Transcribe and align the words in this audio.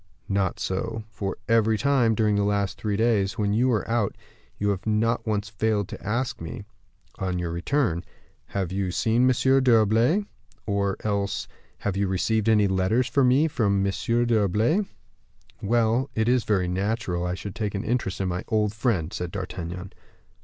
'""Not 0.27 0.59
so; 0.59 1.03
for 1.11 1.37
every 1.47 1.77
time, 1.77 2.15
during 2.15 2.33
the 2.35 2.43
last 2.43 2.81
three 2.81 2.97
days, 2.97 3.37
when 3.37 3.53
you 3.53 3.69
went 3.69 3.87
out, 3.87 4.15
you 4.57 4.69
have 4.69 4.87
not 4.87 5.27
once 5.27 5.47
failed 5.47 5.87
to 5.89 6.03
ask 6.03 6.41
me, 6.41 6.63
on 7.19 7.37
your 7.37 7.51
return, 7.51 8.03
'Have 8.47 8.71
you 8.71 8.89
seen 8.89 9.29
M. 9.29 9.29
d'Herblay?' 9.63 10.25
or 10.65 10.97
else 11.03 11.47
'Have 11.77 11.95
you 11.97 12.07
received 12.07 12.49
any 12.49 12.67
letters 12.67 13.05
for 13.05 13.23
me 13.23 13.47
from 13.47 13.85
M. 13.85 13.91
d'Herblay?'" 14.25 14.87
"Well, 15.61 16.09
it 16.15 16.27
is 16.27 16.45
very 16.45 16.67
natural 16.67 17.23
I 17.23 17.35
should 17.35 17.53
take 17.53 17.75
an 17.75 17.83
interest 17.83 18.19
in 18.19 18.27
my 18.27 18.43
old 18.47 18.73
friend," 18.73 19.13
said 19.13 19.29
D'Artagnan. 19.29 19.93